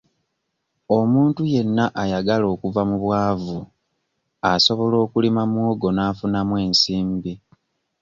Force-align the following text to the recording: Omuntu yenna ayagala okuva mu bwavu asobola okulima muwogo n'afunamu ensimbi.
Omuntu 0.97 1.41
yenna 1.53 1.85
ayagala 2.01 2.45
okuva 2.53 2.81
mu 2.89 2.97
bwavu 3.03 3.57
asobola 4.51 4.95
okulima 5.05 5.41
muwogo 5.51 5.87
n'afunamu 5.93 6.53
ensimbi. 6.65 7.33